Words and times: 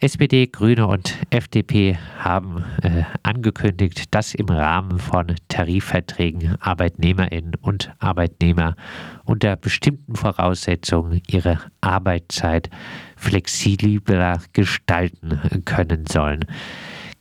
SPD, 0.00 0.46
Grüne 0.46 0.86
und 0.86 1.16
FDP 1.30 1.96
haben 2.18 2.64
äh, 2.82 3.04
angekündigt, 3.22 4.14
dass 4.14 4.34
im 4.34 4.46
Rahmen 4.46 4.98
von 4.98 5.34
Tarifverträgen 5.48 6.56
Arbeitnehmerinnen 6.60 7.54
und 7.62 7.94
Arbeitnehmer 7.98 8.76
unter 9.24 9.56
bestimmten 9.56 10.14
Voraussetzungen 10.14 11.22
ihre 11.26 11.60
Arbeitszeit 11.80 12.68
flexibler 13.16 14.42
gestalten 14.52 15.62
können 15.64 16.04
sollen. 16.06 16.44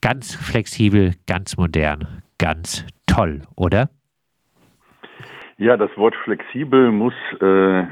Ganz 0.01 0.35
flexibel, 0.35 1.13
ganz 1.27 1.55
modern, 1.57 2.21
ganz 2.37 2.83
toll, 3.05 3.43
oder? 3.55 3.89
Ja, 5.57 5.77
das 5.77 5.95
Wort 5.95 6.15
flexibel 6.15 6.91
muss 6.91 7.13
äh, 7.39 7.83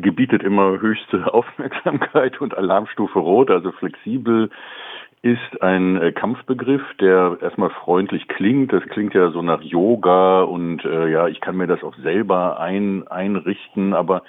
gebietet 0.00 0.44
immer 0.44 0.80
höchste 0.80 1.32
Aufmerksamkeit 1.34 2.40
und 2.40 2.56
Alarmstufe 2.56 3.18
rot. 3.18 3.50
Also 3.50 3.72
flexibel 3.72 4.50
ist 5.24 5.62
ein 5.62 5.96
äh, 5.96 6.12
Kampfbegriff, 6.12 6.82
der 7.00 7.38
erstmal 7.40 7.70
freundlich 7.70 8.28
klingt. 8.28 8.74
Das 8.74 8.82
klingt 8.90 9.14
ja 9.14 9.30
so 9.30 9.40
nach 9.40 9.62
Yoga 9.62 10.42
und 10.42 10.84
äh, 10.84 11.08
ja, 11.08 11.28
ich 11.28 11.40
kann 11.40 11.56
mir 11.56 11.66
das 11.66 11.82
auch 11.82 11.96
selber 11.96 12.60
ein, 12.60 13.08
einrichten, 13.08 13.94
aber 13.94 14.22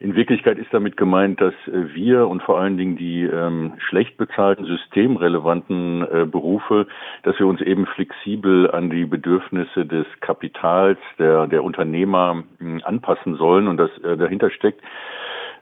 in 0.00 0.14
Wirklichkeit 0.16 0.58
ist 0.58 0.68
damit 0.70 0.98
gemeint, 0.98 1.40
dass 1.40 1.54
äh, 1.66 1.94
wir 1.94 2.28
und 2.28 2.42
vor 2.42 2.60
allen 2.60 2.76
Dingen 2.76 2.98
die 2.98 3.22
ähm, 3.22 3.72
schlecht 3.88 4.18
bezahlten, 4.18 4.66
systemrelevanten 4.66 6.02
äh, 6.02 6.26
Berufe, 6.26 6.88
dass 7.22 7.38
wir 7.38 7.46
uns 7.46 7.62
eben 7.62 7.86
flexibel 7.86 8.70
an 8.70 8.90
die 8.90 9.06
Bedürfnisse 9.06 9.86
des 9.86 10.04
Kapitals, 10.20 10.98
der, 11.18 11.46
der 11.46 11.64
Unternehmer 11.64 12.44
äh, 12.60 12.82
anpassen 12.82 13.36
sollen 13.36 13.66
und 13.66 13.78
das 13.78 13.96
äh, 14.04 14.18
dahinter 14.18 14.50
steckt 14.50 14.82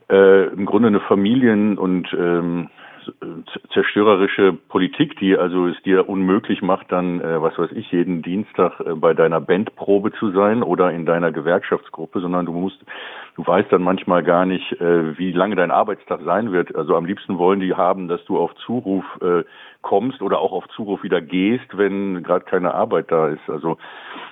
im 0.08 0.66
Grunde 0.66 0.88
eine 0.88 1.00
Familien- 1.00 1.78
und 1.78 2.12
ähm, 2.12 2.68
zerstörerische 3.72 4.52
Politik, 4.52 5.18
die 5.18 5.36
also 5.36 5.66
es 5.66 5.80
dir 5.82 6.08
unmöglich 6.08 6.62
macht, 6.62 6.90
dann, 6.92 7.20
äh, 7.20 7.40
was 7.40 7.58
weiß 7.58 7.72
ich, 7.72 7.90
jeden 7.92 8.22
Dienstag 8.22 8.80
äh, 8.80 8.94
bei 8.94 9.14
deiner 9.14 9.40
Bandprobe 9.40 10.12
zu 10.12 10.30
sein 10.32 10.62
oder 10.62 10.90
in 10.90 11.06
deiner 11.06 11.32
Gewerkschaftsgruppe, 11.32 12.20
sondern 12.20 12.46
du 12.46 12.52
musst, 12.52 12.84
du 13.36 13.46
weißt 13.46 13.72
dann 13.72 13.82
manchmal 13.82 14.22
gar 14.22 14.46
nicht, 14.46 14.72
äh, 14.80 15.18
wie 15.18 15.32
lange 15.32 15.56
dein 15.56 15.70
Arbeitstag 15.70 16.20
sein 16.24 16.52
wird. 16.52 16.74
Also 16.74 16.96
am 16.96 17.04
liebsten 17.04 17.38
wollen 17.38 17.60
die 17.60 17.74
haben, 17.74 18.08
dass 18.08 18.24
du 18.24 18.38
auf 18.38 18.54
Zuruf 18.66 19.04
äh, 19.20 19.44
kommst 19.80 20.22
oder 20.22 20.38
auch 20.38 20.52
auf 20.52 20.68
Zuruf 20.68 21.02
wieder 21.02 21.20
gehst, 21.20 21.76
wenn 21.76 22.22
gerade 22.22 22.44
keine 22.44 22.74
Arbeit 22.74 23.10
da 23.10 23.28
ist. 23.28 23.48
Also 23.48 23.78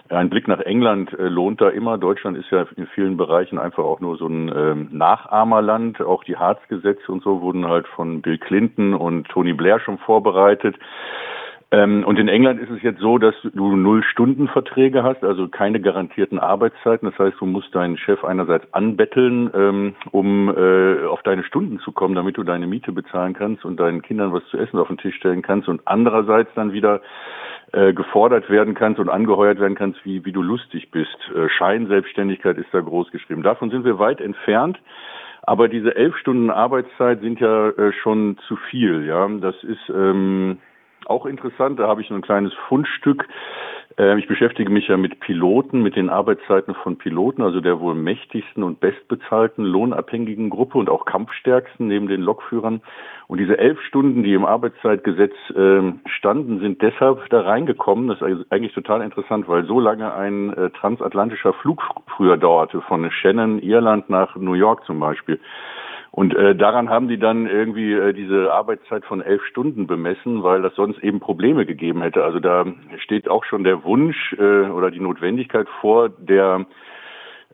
ein 0.09 0.31
Blick 0.31 0.49
nach 0.49 0.61
England 0.61 1.13
äh, 1.19 1.29
lohnt 1.29 1.61
da 1.61 1.69
immer. 1.69 1.99
Deutschland 1.99 2.37
ist 2.37 2.51
ja 2.51 2.67
in 2.77 2.87
vielen 2.89 3.17
Bereichen 3.17 3.59
einfach 3.59 3.85
auch 3.85 4.01
nur 4.01 4.17
so 4.17 4.27
ein 4.27 4.53
ähm, 4.55 4.89
Nachahmerland. 4.93 6.01
Auch 6.01 6.25
die 6.25 6.37
Harz-Gesetze 6.37 7.11
und 7.11 7.23
so 7.23 7.41
wurden 7.41 7.67
halt 7.67 7.87
von 7.89 8.23
Bill 8.23 8.39
Clinton 8.39 8.95
und 8.95 9.29
Tony 9.29 9.53
Blair 9.53 9.81
schon 9.81 9.99
vorbereitet. 9.99 10.77
Ähm, 11.73 12.05
und 12.05 12.19
in 12.19 12.27
England 12.27 12.61
ist 12.61 12.71
es 12.71 12.83
jetzt 12.83 13.01
so, 13.01 13.19
dass 13.19 13.35
du 13.43 13.77
Null-Stunden-Verträge 13.77 15.05
hast, 15.05 15.23
also 15.23 15.47
keine 15.47 15.81
garantierten 15.81 16.41
Arbeitszeiten. 16.41 17.09
Das 17.09 17.19
heißt, 17.19 17.37
du 17.39 17.47
musst 17.47 17.73
deinen 17.75 17.97
Chef 17.97 18.25
einerseits 18.25 18.73
anbetteln, 18.75 19.51
ähm, 19.55 19.95
um 20.11 20.49
äh, 20.49 21.05
auf 21.07 21.23
deine 21.23 21.45
Stunden 21.45 21.79
zu 21.79 21.93
kommen, 21.93 22.17
damit 22.17 22.37
du 22.37 22.43
deine 22.43 22.67
Miete 22.67 22.91
bezahlen 22.91 23.35
kannst 23.35 23.65
und 23.65 23.79
deinen 23.79 24.03
Kindern 24.03 24.33
was 24.33 24.45
zu 24.47 24.59
essen 24.59 24.81
auf 24.81 24.89
den 24.89 24.99
Tisch 24.99 25.15
stellen 25.15 25.43
kannst. 25.43 25.69
Und 25.69 25.83
andererseits 25.85 26.51
dann 26.57 26.73
wieder 26.73 27.03
äh, 27.73 27.93
gefordert 27.93 28.51
werden 28.51 28.75
kannst 28.75 28.99
und 28.99 29.09
angeheuert 29.09 29.61
werden 29.61 29.77
kannst, 29.77 30.05
wie, 30.05 30.25
wie 30.25 30.33
du 30.33 30.43
lustig 30.43 30.91
bist. 30.91 31.17
Äh, 31.37 31.49
Scheinselbstständigkeit 31.51 32.59
ist 32.59 32.69
da 32.73 32.81
groß 32.81 33.13
geschrieben. 33.13 33.45
Davon 33.45 33.71
sind 33.71 33.85
wir 33.85 34.01
weit 34.01 34.21
entfernt. 34.21 34.81
Aber 35.43 35.69
diese 35.69 35.95
elf 35.95 36.17
Stunden 36.17 36.51
Arbeitszeit 36.51 37.21
sind 37.21 37.39
ja 37.39 37.69
äh, 37.69 37.93
schon 37.93 38.39
zu 38.49 38.57
viel. 38.57 39.07
Ja, 39.07 39.27
das 39.41 39.55
ist 39.63 39.89
ähm, 39.89 40.59
auch 41.11 41.27
interessant. 41.27 41.79
Da 41.79 41.89
habe 41.89 42.01
ich 42.01 42.11
ein 42.11 42.23
kleines 42.23 42.55
Fundstück 42.69 43.27
äh, 44.01 44.19
ich 44.19 44.27
beschäftige 44.27 44.71
mich 44.71 44.89
ja 44.89 44.97
mit 44.97 45.21
Piloten, 45.21 45.83
mit 45.83 45.97
den 45.97 46.09
Arbeitszeiten 46.11 46.75
von 46.75 46.97
Piloten, 46.97 47.43
also 47.43 47.61
der 47.61 47.81
wohl 47.81 47.95
mächtigsten 47.95 48.63
und 48.63 48.81
bestbezahlten 48.81 49.65
lohnabhängigen 49.65 50.51
Gruppe 50.51 50.79
und 50.79 50.89
auch 50.89 51.05
kampfstärksten 51.05 51.89
neben 51.89 52.09
den 52.09 52.23
Lokführern. 52.23 52.81
Und 53.27 53.39
diese 53.39 53.59
elf 53.59 53.81
Stunden, 53.83 54.23
die 54.23 54.35
im 54.35 54.45
Arbeitszeitgesetz 54.45 55.35
äh, 55.55 55.93
standen, 56.07 56.61
sind 56.61 56.83
deshalb 56.83 57.29
da 57.31 57.43
reingekommen. 57.43 58.09
Das 58.09 58.21
ist 58.23 58.51
eigentlich 58.51 58.75
total 58.75 59.03
interessant, 59.03 59.49
weil 59.49 59.65
so 59.67 59.81
lange 59.81 60.15
ein 60.15 60.53
äh, 60.55 60.71
transatlantischer 60.71 61.53
Flug 61.53 61.83
früher 62.17 62.37
dauerte, 62.37 62.81
von 62.83 63.11
Shannon, 63.11 63.61
Irland 63.61 64.09
nach 64.11 64.37
New 64.37 64.55
York 64.55 64.85
zum 64.85 64.99
Beispiel. 65.01 65.39
Und 66.13 66.35
äh, 66.35 66.57
daran 66.57 66.91
haben 66.91 67.09
die 67.09 67.19
dann 67.19 67.47
irgendwie 67.47 67.93
äh, 67.93 68.13
diese 68.13 68.53
Arbeitszeit 68.53 69.05
von 69.05 69.21
elf 69.21 69.45
Stunden 69.45 69.87
bemessen, 69.87 70.43
weil 70.43 70.61
das 70.61 70.75
sonst 70.75 70.99
eben 71.05 71.21
Probleme 71.21 71.67
gegeben 71.67 72.03
hätte. 72.03 72.25
Also 72.25 72.41
da 72.41 72.67
steht 72.99 73.29
auch 73.29 73.45
schon 73.45 73.63
der 73.63 73.85
Wunsch 73.85 74.35
äh, 74.39 74.69
oder 74.69 74.91
die 74.91 75.01
Notwendigkeit 75.01 75.69
vor 75.81 76.09
der 76.09 76.67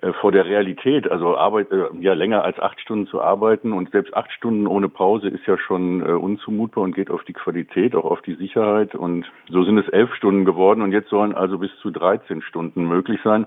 äh, 0.02 0.12
vor 0.20 0.30
der 0.30 0.44
Realität, 0.44 1.10
also 1.10 1.36
Arbeit, 1.38 1.70
äh, 1.70 1.86
ja 2.00 2.12
länger 2.12 2.44
als 2.44 2.58
acht 2.58 2.80
Stunden 2.80 3.06
zu 3.06 3.22
arbeiten. 3.22 3.72
Und 3.72 3.90
selbst 3.92 4.14
acht 4.14 4.30
Stunden 4.32 4.66
ohne 4.66 4.88
Pause 4.88 5.28
ist 5.28 5.46
ja 5.46 5.56
schon 5.58 6.00
äh, 6.00 6.12
unzumutbar 6.12 6.84
und 6.84 6.94
geht 6.94 7.10
auf 7.10 7.24
die 7.24 7.32
Qualität, 7.32 7.94
auch 7.94 8.04
auf 8.04 8.20
die 8.22 8.34
Sicherheit. 8.34 8.94
Und 8.94 9.24
so 9.48 9.64
sind 9.64 9.78
es 9.78 9.88
elf 9.88 10.14
Stunden 10.14 10.44
geworden. 10.44 10.82
Und 10.82 10.92
jetzt 10.92 11.08
sollen 11.08 11.34
also 11.34 11.58
bis 11.58 11.70
zu 11.80 11.90
13 11.90 12.42
Stunden 12.42 12.86
möglich 12.86 13.20
sein. 13.24 13.46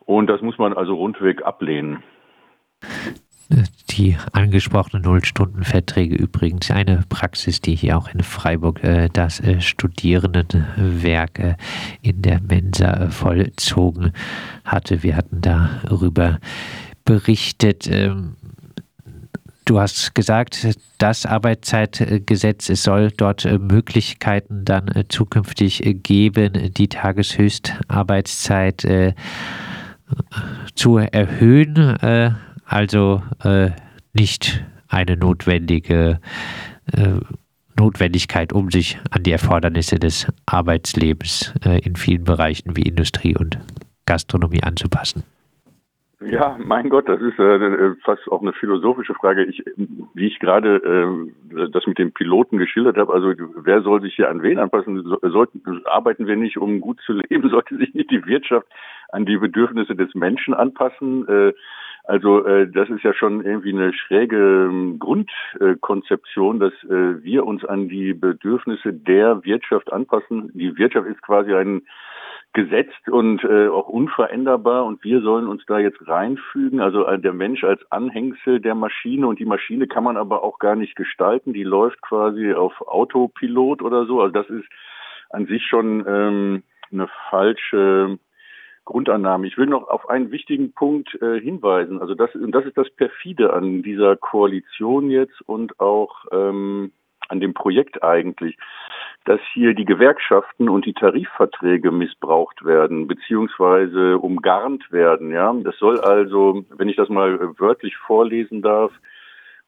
Und 0.00 0.28
das 0.28 0.42
muss 0.42 0.58
man 0.58 0.72
also 0.72 0.94
rundweg 0.94 1.42
ablehnen. 1.42 2.02
Die 3.90 4.16
angesprochenen 4.32 5.02
Nullstundenverträge 5.02 6.14
übrigens 6.14 6.70
eine 6.70 7.04
Praxis, 7.08 7.60
die 7.60 7.74
hier 7.74 7.96
auch 7.96 8.08
in 8.08 8.22
Freiburg 8.22 8.84
äh, 8.84 9.08
das 9.12 9.40
äh, 9.40 9.60
Studierendenwerk 9.60 11.38
äh, 11.38 11.54
in 12.02 12.22
der 12.22 12.40
Mensa 12.40 12.92
äh, 12.92 13.10
vollzogen 13.10 14.12
hatte. 14.64 15.02
Wir 15.02 15.16
hatten 15.16 15.40
darüber 15.40 16.38
berichtet. 17.04 17.88
Ähm, 17.90 18.36
Du 19.64 19.78
hast 19.78 20.14
gesagt, 20.14 20.66
das 20.96 21.26
Arbeitszeitgesetz, 21.26 22.70
es 22.70 22.84
soll 22.84 23.10
dort 23.10 23.44
äh, 23.44 23.58
Möglichkeiten 23.58 24.64
dann 24.64 24.88
äh, 24.88 25.04
zukünftig 25.06 25.82
geben, 26.02 26.72
die 26.72 26.88
Tageshöchstarbeitszeit 26.88 28.86
zu 30.74 30.96
erhöhen 30.96 31.98
also 32.68 33.22
äh, 33.44 33.70
nicht 34.12 34.64
eine 34.88 35.16
notwendige 35.16 36.20
äh, 36.92 37.20
Notwendigkeit, 37.78 38.52
um 38.52 38.70
sich 38.70 38.98
an 39.10 39.22
die 39.22 39.32
Erfordernisse 39.32 39.98
des 39.98 40.26
Arbeitslebens 40.46 41.54
äh, 41.64 41.80
in 41.86 41.96
vielen 41.96 42.24
Bereichen 42.24 42.76
wie 42.76 42.82
Industrie 42.82 43.36
und 43.36 43.58
Gastronomie 44.06 44.62
anzupassen. 44.62 45.22
Ja, 46.20 46.56
mein 46.58 46.88
Gott, 46.88 47.08
das 47.08 47.20
ist 47.20 47.38
äh, 47.38 47.94
fast 48.02 48.26
auch 48.28 48.42
eine 48.42 48.52
philosophische 48.52 49.14
Frage. 49.14 49.44
Ich, 49.44 49.62
wie 50.14 50.26
ich 50.26 50.40
gerade 50.40 51.30
äh, 51.54 51.68
das 51.70 51.86
mit 51.86 51.98
dem 51.98 52.12
Piloten 52.12 52.58
geschildert 52.58 52.96
habe, 52.96 53.14
also 53.14 53.32
wer 53.62 53.82
soll 53.82 54.00
sich 54.00 54.16
hier 54.16 54.28
an 54.28 54.42
wen 54.42 54.58
anpassen? 54.58 55.04
Sollten, 55.22 55.62
arbeiten 55.86 56.26
wir 56.26 56.34
nicht, 56.34 56.58
um 56.58 56.80
gut 56.80 57.00
zu 57.06 57.12
leben? 57.28 57.48
Sollte 57.50 57.76
sich 57.76 57.94
nicht 57.94 58.10
die 58.10 58.26
Wirtschaft 58.26 58.66
an 59.10 59.26
die 59.26 59.36
Bedürfnisse 59.36 59.94
des 59.94 60.12
Menschen 60.16 60.54
anpassen? 60.54 61.28
Äh, 61.28 61.52
also 62.08 62.42
äh, 62.46 62.66
das 62.66 62.88
ist 62.88 63.02
ja 63.02 63.12
schon 63.12 63.44
irgendwie 63.44 63.74
eine 63.74 63.92
schräge 63.92 64.68
ähm, 64.70 64.98
Grundkonzeption, 64.98 66.58
dass 66.58 66.72
äh, 66.84 67.22
wir 67.22 67.46
uns 67.46 67.66
an 67.66 67.90
die 67.90 68.14
Bedürfnisse 68.14 68.94
der 68.94 69.44
Wirtschaft 69.44 69.92
anpassen. 69.92 70.50
Die 70.54 70.78
Wirtschaft 70.78 71.06
ist 71.06 71.20
quasi 71.20 71.52
ein 71.52 71.82
gesetzt 72.54 73.10
und 73.10 73.44
äh, 73.44 73.68
auch 73.68 73.88
unveränderbar 73.88 74.86
und 74.86 75.04
wir 75.04 75.20
sollen 75.20 75.46
uns 75.46 75.62
da 75.66 75.78
jetzt 75.78 76.08
reinfügen, 76.08 76.80
also 76.80 77.04
äh, 77.04 77.18
der 77.18 77.34
Mensch 77.34 77.62
als 77.62 77.80
Anhängsel 77.92 78.58
der 78.58 78.74
Maschine 78.74 79.26
und 79.26 79.38
die 79.38 79.44
Maschine 79.44 79.86
kann 79.86 80.02
man 80.02 80.16
aber 80.16 80.42
auch 80.42 80.58
gar 80.58 80.76
nicht 80.76 80.96
gestalten, 80.96 81.52
die 81.52 81.62
läuft 81.62 82.00
quasi 82.00 82.54
auf 82.54 82.72
Autopilot 82.80 83.82
oder 83.82 84.06
so, 84.06 84.22
also 84.22 84.32
das 84.32 84.48
ist 84.48 84.66
an 85.28 85.46
sich 85.46 85.62
schon 85.66 86.04
ähm, 86.08 86.62
eine 86.90 87.06
falsche 87.28 88.18
Grundannahme. 88.88 89.46
Ich 89.46 89.58
will 89.58 89.66
noch 89.66 89.86
auf 89.88 90.08
einen 90.08 90.30
wichtigen 90.30 90.72
Punkt 90.72 91.14
äh, 91.20 91.38
hinweisen. 91.38 92.00
Also 92.00 92.14
das, 92.14 92.34
und 92.34 92.52
das 92.52 92.64
ist 92.64 92.78
das 92.78 92.88
perfide 92.90 93.52
an 93.52 93.82
dieser 93.82 94.16
Koalition 94.16 95.10
jetzt 95.10 95.40
und 95.46 95.78
auch 95.78 96.24
ähm, 96.32 96.92
an 97.28 97.40
dem 97.40 97.52
Projekt 97.52 98.02
eigentlich, 98.02 98.56
dass 99.26 99.40
hier 99.52 99.74
die 99.74 99.84
Gewerkschaften 99.84 100.70
und 100.70 100.86
die 100.86 100.94
Tarifverträge 100.94 101.90
missbraucht 101.90 102.64
werden 102.64 103.06
beziehungsweise 103.06 104.18
umgarnt 104.18 104.90
werden. 104.90 105.32
Ja, 105.32 105.52
das 105.52 105.76
soll 105.76 106.00
also, 106.00 106.64
wenn 106.70 106.88
ich 106.88 106.96
das 106.96 107.10
mal 107.10 107.38
wörtlich 107.58 107.94
vorlesen 107.96 108.62
darf, 108.62 108.90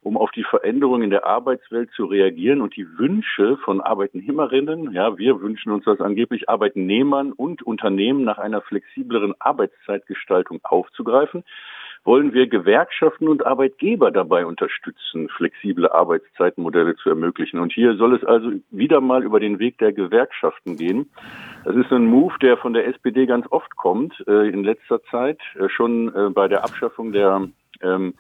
um 0.02 0.16
auf 0.16 0.30
die 0.30 0.44
Veränderungen 0.44 1.02
in 1.02 1.10
der 1.10 1.26
Arbeitswelt 1.26 1.90
zu 1.92 2.06
reagieren 2.06 2.60
und 2.60 2.76
die 2.76 2.86
Wünsche 2.98 3.56
von 3.58 3.80
Arbeitnehmerinnen, 3.80 4.92
ja, 4.92 5.18
wir 5.18 5.40
wünschen 5.40 5.72
uns 5.72 5.84
das 5.84 6.00
angeblich 6.00 6.48
Arbeitnehmern 6.48 7.32
und 7.32 7.62
Unternehmen 7.62 8.24
nach 8.24 8.38
einer 8.38 8.62
flexibleren 8.62 9.34
Arbeitszeitgestaltung 9.38 10.60
aufzugreifen 10.62 11.44
wollen 12.04 12.32
wir 12.32 12.46
Gewerkschaften 12.46 13.28
und 13.28 13.44
Arbeitgeber 13.44 14.10
dabei 14.10 14.46
unterstützen, 14.46 15.28
flexible 15.28 15.90
Arbeitszeitmodelle 15.90 16.96
zu 16.96 17.10
ermöglichen. 17.10 17.60
Und 17.60 17.72
hier 17.72 17.96
soll 17.96 18.14
es 18.14 18.24
also 18.24 18.52
wieder 18.70 19.00
mal 19.00 19.22
über 19.22 19.38
den 19.38 19.58
Weg 19.58 19.78
der 19.78 19.92
Gewerkschaften 19.92 20.76
gehen. 20.76 21.10
Das 21.64 21.76
ist 21.76 21.92
ein 21.92 22.06
Move, 22.06 22.34
der 22.40 22.56
von 22.56 22.72
der 22.72 22.86
SPD 22.86 23.26
ganz 23.26 23.46
oft 23.50 23.76
kommt 23.76 24.14
äh, 24.26 24.48
in 24.48 24.64
letzter 24.64 25.02
Zeit, 25.04 25.38
äh, 25.58 25.68
schon 25.68 26.14
äh, 26.14 26.30
bei 26.30 26.48
der 26.48 26.64
Abschaffung 26.64 27.12
der 27.12 27.48
ähm, 27.82 28.14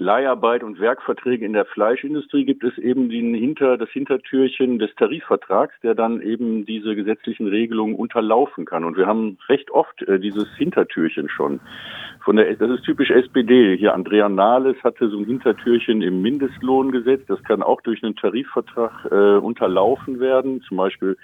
Leiharbeit 0.00 0.62
und 0.62 0.80
Werkverträge 0.80 1.44
in 1.44 1.52
der 1.52 1.66
Fleischindustrie 1.66 2.46
gibt 2.46 2.64
es 2.64 2.76
eben 2.78 3.10
den 3.10 3.34
Hinter, 3.34 3.76
das 3.76 3.90
Hintertürchen 3.90 4.78
des 4.78 4.94
Tarifvertrags, 4.96 5.74
der 5.82 5.94
dann 5.94 6.22
eben 6.22 6.64
diese 6.64 6.96
gesetzlichen 6.96 7.46
Regelungen 7.46 7.94
unterlaufen 7.94 8.64
kann. 8.64 8.84
Und 8.84 8.96
wir 8.96 9.06
haben 9.06 9.36
recht 9.48 9.70
oft 9.70 10.02
äh, 10.02 10.18
dieses 10.18 10.48
Hintertürchen 10.56 11.28
schon. 11.28 11.60
Von 12.24 12.36
der, 12.36 12.56
das 12.56 12.70
ist 12.70 12.84
typisch 12.84 13.10
SPD. 13.10 13.76
Hier 13.76 13.94
Andrea 13.94 14.30
Nahles 14.30 14.76
hatte 14.82 15.10
so 15.10 15.18
ein 15.18 15.26
Hintertürchen 15.26 16.00
im 16.00 16.22
Mindestlohngesetz. 16.22 17.26
Das 17.26 17.42
kann 17.44 17.62
auch 17.62 17.82
durch 17.82 18.02
einen 18.02 18.16
Tarifvertrag 18.16 19.06
äh, 19.10 19.36
unterlaufen 19.36 20.18
werden, 20.18 20.62
zum 20.62 20.78
Beispiel 20.78 21.18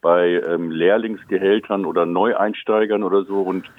bei 0.00 0.42
ähm, 0.48 0.70
Lehrlingsgehältern 0.70 1.84
oder 1.84 2.06
Neueinsteigern 2.06 3.02
oder 3.02 3.24
so. 3.24 3.40
Und 3.42 3.70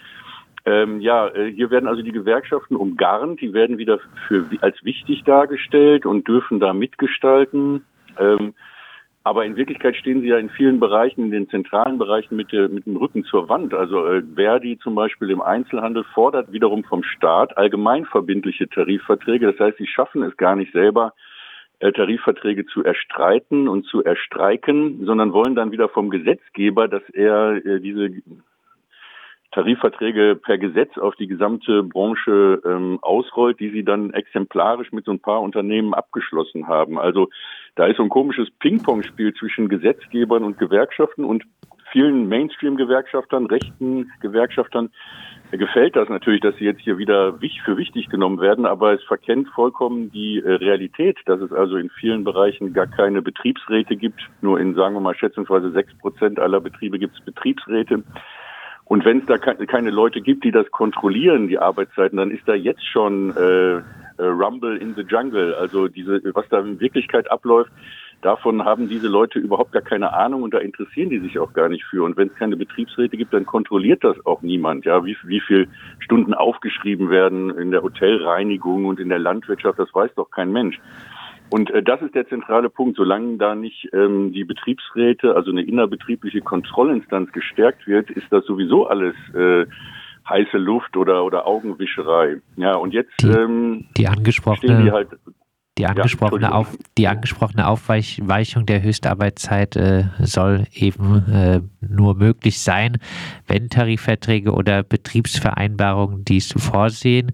ähm, 0.66 1.02
ja, 1.02 1.28
äh, 1.28 1.52
hier 1.52 1.72
werden 1.72 1.88
also 1.88 2.02
die 2.02 2.12
Gewerkschaften 2.12 2.76
umgarnt, 2.76 3.42
die 3.42 3.54
werden 3.54 3.78
wieder 3.78 4.00
für, 4.28 4.46
als 4.62 4.84
wichtig 4.84 5.24
dargestellt 5.24 6.06
und 6.06 6.28
dürfen 6.28 6.60
da 6.60 6.74
mitgestalten. 6.74 7.86
Ähm, 8.18 8.54
aber 9.26 9.46
in 9.46 9.56
Wirklichkeit 9.56 9.96
stehen 9.96 10.22
sie 10.22 10.28
ja 10.28 10.38
in 10.38 10.50
vielen 10.50 10.80
Bereichen, 10.80 11.26
in 11.26 11.32
den 11.32 11.50
zentralen 11.50 11.98
Bereichen 11.98 12.36
mit, 12.36 12.52
der, 12.52 12.68
mit 12.68 12.86
dem 12.86 12.98
Rücken 12.98 13.24
zur 13.24 13.48
Wand. 13.48 13.74
Also 13.74 14.06
äh, 14.06 14.22
Verdi 14.36 14.78
zum 14.80 14.96
Beispiel 14.96 15.32
im 15.32 15.42
Einzelhandel 15.42 16.04
fordert 16.14 16.52
wiederum 16.52 16.84
vom 16.84 17.04
Staat 17.04 17.58
allgemeinverbindliche 17.58 18.68
Tarifverträge. 18.70 19.52
Das 19.52 19.60
heißt, 19.60 19.78
sie 19.78 19.88
schaffen 19.88 20.24
es 20.24 20.36
gar 20.36 20.56
nicht 20.56 20.74
selber, 20.74 21.14
äh, 21.80 21.92
Tarifverträge 21.92 22.66
zu 22.66 22.84
erstreiten 22.84 23.68
und 23.68 23.86
zu 23.86 24.04
erstreiken, 24.04 25.06
sondern 25.06 25.34
wollen 25.34 25.56
dann 25.56 25.72
wieder 25.72 25.90
vom 25.90 26.10
Gesetzgeber, 26.10 26.88
dass 26.88 27.04
er 27.14 27.66
äh, 27.66 27.80
diese 27.80 28.10
Tarifverträge 29.54 30.36
per 30.36 30.58
Gesetz 30.58 30.98
auf 30.98 31.16
die 31.16 31.28
gesamte 31.28 31.84
Branche 31.84 32.62
ähm, 32.66 33.00
ausrollt, 33.02 33.60
die 33.60 33.70
sie 33.70 33.84
dann 33.84 34.12
exemplarisch 34.12 34.92
mit 34.92 35.06
so 35.06 35.12
ein 35.12 35.20
paar 35.20 35.42
Unternehmen 35.42 35.94
abgeschlossen 35.94 36.68
haben. 36.68 36.98
Also 36.98 37.30
da 37.76 37.86
ist 37.86 37.98
so 37.98 38.04
ein 38.04 38.10
komisches 38.10 38.50
Ping-Pong-Spiel 38.60 39.34
zwischen 39.36 39.70
Gesetzgebern 39.70 40.44
und 40.44 40.58
Gewerkschaften 40.58 41.24
und 41.24 41.44
vielen 41.92 42.28
Mainstream-Gewerkschaftern, 42.28 43.46
rechten 43.46 44.12
Gewerkschaftern 44.22 44.90
gefällt 45.52 45.96
das 45.96 46.10
natürlich, 46.10 46.42
dass 46.42 46.56
sie 46.56 46.66
jetzt 46.66 46.82
hier 46.82 46.98
wieder 46.98 47.38
für 47.64 47.78
wichtig 47.78 48.10
genommen 48.10 48.40
werden, 48.40 48.66
aber 48.66 48.94
es 48.94 49.04
verkennt 49.04 49.50
vollkommen 49.50 50.12
die 50.12 50.40
äh, 50.40 50.54
Realität, 50.54 51.20
dass 51.26 51.40
es 51.42 51.52
also 51.52 51.78
in 51.78 51.92
vielen 51.92 52.24
Bereichen 52.24 52.74
gar 52.74 52.88
keine 52.88 53.22
Betriebsräte 53.22 53.96
gibt. 53.96 54.20
Nur 54.42 54.60
in, 54.60 54.74
sagen 54.74 54.96
wir 54.96 55.02
mal, 55.02 55.16
schätzungsweise 55.16 55.72
sechs 55.72 55.94
Prozent 56.00 56.40
aller 56.40 56.60
Betriebe 56.60 56.98
gibt 56.98 57.16
es 57.16 57.24
Betriebsräte. 57.24 58.04
Und 58.86 59.06
wenn 59.06 59.20
es 59.20 59.26
da 59.26 59.38
keine 59.38 59.92
Leute 59.92 60.22
gibt, 60.22 60.44
die 60.44 60.52
das 60.52 60.70
kontrollieren, 60.72 61.48
die 61.48 61.58
Arbeitszeiten, 61.58 62.18
dann 62.18 62.32
ist 62.32 62.48
da 62.48 62.54
jetzt 62.54 62.86
schon 62.86 63.36
äh, 63.36 63.82
äh, 64.18 64.26
Rumble 64.26 64.78
in 64.78 64.94
the 64.96 65.02
Jungle. 65.02 65.56
Also 65.56 65.88
diese, 65.88 66.22
was 66.34 66.48
da 66.50 66.60
in 66.60 66.80
Wirklichkeit 66.80 67.32
abläuft, 67.32 67.72
davon 68.22 68.64
haben 68.64 68.88
diese 68.90 69.08
Leute 69.08 69.40
überhaupt 69.40 69.72
gar 69.72 69.82
keine 69.82 70.14
Ahnung 70.14 70.44
und 70.44 70.54
da 70.54 70.60
interessieren 70.60 71.10
die 71.10 71.20
sich 71.20 71.40
auch 71.40 71.54
gar 71.54 71.70
nicht 71.70 71.84
für. 71.86 72.04
Und 72.04 72.18
wenn 72.18 72.28
es 72.28 72.36
keine 72.36 72.58
Betriebsräte 72.58 73.18
gibt, 73.18 73.34
dann 73.34 73.46
kontrolliert 73.46 74.04
das 74.04 74.18
auch 74.26 74.42
niemand. 74.42 74.86
Ja, 74.86 75.04
wie, 75.06 75.18
wie 75.24 75.42
viel 75.42 75.68
Stunden 76.00 76.34
aufgeschrieben 76.34 77.10
werden 77.10 77.50
in 77.58 77.72
der 77.72 77.84
Hotelreinigung 77.84 78.86
und 78.86 79.00
in 79.00 79.10
der 79.10 79.20
Landwirtschaft, 79.20 79.80
das 79.80 79.94
weiß 79.94 80.12
doch 80.16 80.30
kein 80.30 80.52
Mensch. 80.52 80.80
Und 81.54 81.70
äh, 81.70 81.84
das 81.84 82.02
ist 82.02 82.16
der 82.16 82.28
zentrale 82.28 82.68
Punkt. 82.68 82.98
Solange 82.98 83.38
da 83.38 83.54
nicht 83.54 83.88
ähm, 83.94 84.34
die 84.34 84.44
Betriebsräte, 84.44 85.36
also 85.36 85.52
eine 85.52 85.62
innerbetriebliche 85.62 86.42
Kontrollinstanz 86.42 87.32
gestärkt 87.32 87.86
wird, 87.86 88.10
ist 88.10 88.26
das 88.32 88.44
sowieso 88.46 88.88
alles 88.88 89.14
äh, 89.36 89.68
heiße 90.28 90.58
Luft 90.58 90.98
oder, 90.98 91.24
oder 91.24 91.46
Augenwischerei. 91.46 92.38
Ja, 92.56 92.74
und 92.74 92.92
jetzt 92.92 93.14
die, 93.22 93.28
ähm, 93.28 93.86
die 93.96 94.08
angesprochene, 94.08 94.84
die, 94.84 94.92
halt, 94.92 95.10
die 95.78 95.86
angesprochene, 95.86 96.42
ja, 96.42 96.52
Auf, 96.54 96.76
die 96.98 97.08
angesprochene 97.08 97.68
Aufweichung 97.68 98.66
der 98.66 98.82
Höchstarbeitszeit 98.82 99.76
äh, 99.76 100.06
soll 100.22 100.64
eben 100.74 101.24
äh, 101.32 101.62
nur 101.88 102.16
möglich 102.16 102.62
sein, 102.62 102.98
wenn 103.48 103.70
Tarifverträge 103.70 104.54
oder 104.54 104.82
Betriebsvereinbarungen 104.82 106.26
dies 106.26 106.52
vorsehen. 106.58 107.32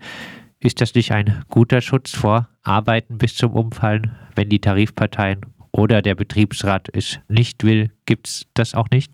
Ist 0.61 0.81
das 0.81 0.93
nicht 0.93 1.13
ein 1.13 1.43
guter 1.49 1.79
Schutz 1.79 2.13
vor 2.13 2.49
Arbeiten 2.63 3.17
bis 3.17 3.37
zum 3.37 3.53
Umfallen, 3.53 4.11
wenn 4.35 4.49
die 4.49 4.59
Tarifparteien 4.59 5.45
oder 5.71 6.01
der 6.01 6.15
Betriebsrat 6.15 6.89
es 6.91 7.21
nicht 7.29 7.63
will? 7.63 7.91
Gibt 8.05 8.27
es 8.27 8.45
das 8.55 8.75
auch 8.75 8.89
nicht? 8.91 9.09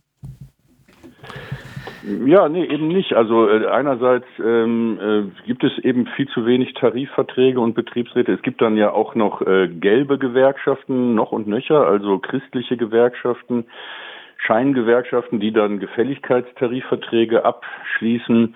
Ja, 2.26 2.50
nee, 2.50 2.66
eben 2.66 2.88
nicht. 2.88 3.14
Also 3.14 3.48
äh, 3.48 3.68
einerseits 3.68 4.26
ähm, 4.44 5.00
äh, 5.00 5.46
gibt 5.46 5.64
es 5.64 5.78
eben 5.80 6.08
viel 6.16 6.28
zu 6.30 6.48
wenig 6.48 6.74
Tarifverträge 6.74 7.60
und 7.60 7.76
Betriebsräte. 7.76 8.32
Es 8.32 8.42
gibt 8.42 8.62
dann 8.62 8.76
ja 8.76 8.92
auch 8.92 9.14
noch 9.14 9.42
äh, 9.42 9.68
gelbe 9.68 10.18
Gewerkschaften, 10.18 11.14
noch 11.14 11.32
und 11.32 11.48
nöcher, 11.48 11.86
also 11.86 12.18
christliche 12.18 12.76
Gewerkschaften, 12.76 13.66
Scheingewerkschaften, 14.38 15.40
die 15.40 15.52
dann 15.52 15.80
Gefälligkeitstarifverträge 15.80 17.46
abschließen. 17.46 18.56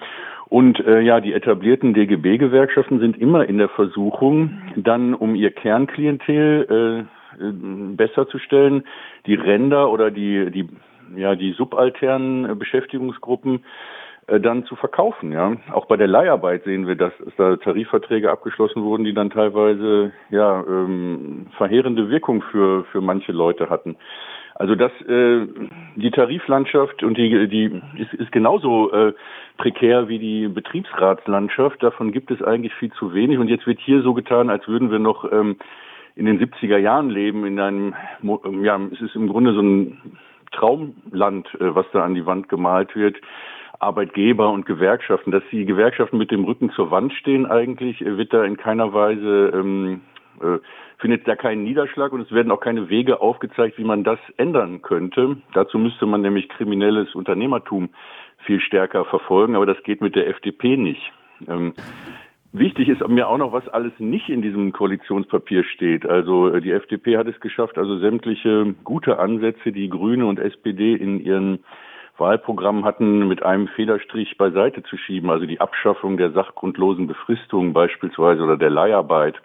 Und 0.50 0.80
äh, 0.80 1.02
ja, 1.02 1.22
die 1.22 1.34
etablierten 1.34 1.94
DGB-Gewerkschaften 1.94 3.00
sind 3.00 3.18
immer 3.20 3.48
in 3.48 3.60
der 3.60 3.70
Versuchung, 3.70 4.60
dann 4.76 5.14
um 5.14 5.36
ihr 5.36 5.52
Kernklientel 5.52 7.06
äh, 7.40 7.44
äh, 7.44 7.52
besser 7.96 8.28
zu 8.28 8.40
stellen, 8.40 8.84
die 9.28 9.36
Ränder 9.36 9.92
oder 9.92 10.10
die, 10.10 10.50
die, 10.50 10.68
ja, 11.16 11.36
die 11.36 11.52
subalternen 11.52 12.58
Beschäftigungsgruppen 12.58 13.64
äh, 14.26 14.40
dann 14.40 14.66
zu 14.66 14.76
verkaufen. 14.76 15.32
Ja, 15.32 15.56
auch 15.72 15.86
bei 15.86 15.98
der 15.98 16.08
Leiharbeit 16.08 16.64
sehen 16.64 16.88
wir, 16.88 16.96
dass, 16.96 17.14
dass 17.24 17.36
da 17.38 17.56
Tarifverträge 17.58 18.32
abgeschlossen 18.32 18.84
wurden, 18.84 19.04
die 19.04 19.14
dann 19.14 19.30
teilweise 19.30 20.12
ja 20.32 20.64
ähm, 20.68 21.46
verheerende 21.58 22.10
Wirkung 22.10 22.42
für 22.42 22.86
für 22.86 23.02
manche 23.02 23.34
Leute 23.34 23.70
hatten. 23.70 23.98
Also 24.60 24.76
das, 24.76 24.92
äh, 25.08 25.48
die 25.96 26.12
Tariflandschaft 26.12 27.02
und 27.02 27.18
die, 27.18 27.48
die 27.48 27.82
ist, 27.98 28.14
ist 28.14 28.32
genauso 28.34 28.92
äh, 28.92 29.14
prekär 29.58 30.10
wie 30.10 30.20
die 30.20 30.50
Betriebsratslandschaft. 30.50 31.82
Davon 31.82 32.12
gibt 32.12 32.30
es 32.30 32.44
eigentlich 32.44 32.74
viel 32.74 32.92
zu 32.92 33.14
wenig. 33.14 33.40
Und 33.40 33.48
jetzt 33.48 33.66
wird 33.66 33.80
hier 33.80 34.02
so 34.02 34.14
getan, 34.14 34.50
als 34.50 34.68
würden 34.68 34.92
wir 34.92 35.00
noch 35.00 35.32
ähm, 35.32 35.56
in 36.16 36.26
den 36.26 36.42
70er 36.42 36.78
Jahren 36.78 37.10
leben, 37.10 37.46
in 37.46 37.58
einem, 37.58 37.96
ja, 38.62 38.78
es 38.92 39.00
ist 39.00 39.16
im 39.16 39.30
Grunde 39.30 39.54
so 39.54 39.62
ein 39.62 39.98
Traumland, 40.52 41.48
äh, 41.56 41.74
was 41.74 41.86
da 41.94 42.04
an 42.04 42.14
die 42.14 42.26
Wand 42.26 42.50
gemalt 42.50 42.98
wird. 42.98 43.16
Arbeitgeber 43.80 44.52
und 44.52 44.66
Gewerkschaften, 44.66 45.32
dass 45.32 45.44
die 45.54 45.64
Gewerkschaften 45.64 46.18
mit 46.18 46.32
dem 46.32 46.44
Rücken 46.44 46.70
zur 46.72 46.92
Wand 46.92 47.14
stehen 47.14 47.46
eigentlich, 47.46 48.02
äh, 48.02 48.18
wird 48.18 48.34
da 48.34 48.44
in 48.44 48.58
keiner 48.58 48.92
Weise 48.92 49.54
ähm, 49.54 50.02
äh, 50.42 50.58
findet 51.00 51.28
da 51.28 51.36
keinen 51.36 51.64
Niederschlag 51.64 52.12
und 52.12 52.22
es 52.22 52.32
werden 52.32 52.52
auch 52.52 52.60
keine 52.60 52.90
Wege 52.90 53.22
aufgezeigt, 53.22 53.78
wie 53.78 53.84
man 53.84 54.04
das 54.04 54.20
ändern 54.38 54.82
könnte. 54.82 55.38
Dazu 55.54 55.80
müsste 55.80 56.06
man 56.06 56.22
nämlich 56.22 56.50
kriminelles 56.50 57.16
Unternehmertum 57.16 57.90
viel 58.46 58.62
stärker 58.62 59.06
verfolgen, 59.06 59.56
aber 59.56 59.66
das 59.66 59.82
geht 59.84 60.02
mit 60.02 60.16
der 60.16 60.28
FDP 60.28 60.78
nicht. 60.78 61.12
Ähm, 61.48 61.74
Wichtig 62.52 62.90
ist 62.90 63.08
mir 63.08 63.28
auch 63.28 63.38
noch, 63.38 63.54
was 63.54 63.68
alles 63.68 63.94
nicht 64.00 64.28
in 64.28 64.42
diesem 64.42 64.72
Koalitionspapier 64.72 65.64
steht. 65.64 66.08
Also 66.08 66.50
äh, 66.50 66.62
die 66.62 66.72
FDP 66.72 67.18
hat 67.18 67.28
es 67.28 67.40
geschafft, 67.42 67.78
also 67.78 68.00
sämtliche 68.00 68.74
gute 68.84 69.20
Ansätze, 69.20 69.72
die 69.72 69.88
Grüne 69.88 70.26
und 70.26 70.40
SPD 70.40 70.96
in 70.96 71.20
ihren 71.20 71.60
Wahlprogrammen 72.18 72.86
hatten, 72.86 73.28
mit 73.28 73.44
einem 73.44 73.68
Federstrich 73.68 74.36
beiseite 74.38 74.82
zu 74.82 74.98
schieben. 74.98 75.30
Also 75.30 75.46
die 75.46 75.62
Abschaffung 75.62 76.18
der 76.18 76.32
sachgrundlosen 76.32 77.06
Befristung 77.06 77.72
beispielsweise 77.74 78.42
oder 78.42 78.58
der 78.58 78.72
Leiharbeit. 78.72 79.36